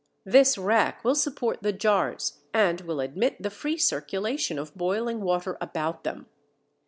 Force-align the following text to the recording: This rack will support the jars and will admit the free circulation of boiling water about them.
This 0.25 0.57
rack 0.57 1.03
will 1.05 1.13
support 1.13 1.61
the 1.61 1.71
jars 1.71 2.39
and 2.55 2.81
will 2.81 2.99
admit 3.01 3.43
the 3.43 3.51
free 3.51 3.77
circulation 3.77 4.57
of 4.57 4.73
boiling 4.75 5.21
water 5.21 5.59
about 5.61 6.03
them. 6.03 6.25